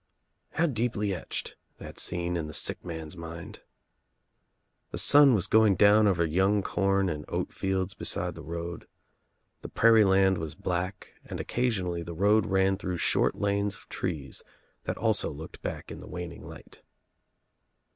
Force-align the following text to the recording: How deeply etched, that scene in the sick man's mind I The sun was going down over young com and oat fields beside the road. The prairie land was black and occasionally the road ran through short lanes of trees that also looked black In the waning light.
How 0.53 0.65
deeply 0.65 1.13
etched, 1.13 1.57
that 1.77 1.99
scene 1.99 2.35
in 2.35 2.47
the 2.47 2.55
sick 2.55 2.83
man's 2.83 3.15
mind 3.15 3.59
I 3.61 3.67
The 4.93 4.97
sun 4.97 5.35
was 5.35 5.45
going 5.45 5.75
down 5.75 6.07
over 6.07 6.25
young 6.25 6.63
com 6.63 7.07
and 7.07 7.23
oat 7.27 7.53
fields 7.53 7.93
beside 7.93 8.33
the 8.33 8.41
road. 8.41 8.87
The 9.61 9.69
prairie 9.69 10.03
land 10.03 10.39
was 10.39 10.55
black 10.55 11.13
and 11.25 11.39
occasionally 11.39 12.01
the 12.01 12.15
road 12.15 12.47
ran 12.47 12.77
through 12.77 12.97
short 12.97 13.35
lanes 13.35 13.75
of 13.75 13.87
trees 13.89 14.41
that 14.85 14.97
also 14.97 15.29
looked 15.29 15.61
black 15.61 15.91
In 15.91 15.99
the 15.99 16.07
waning 16.09 16.47
light. 16.47 16.81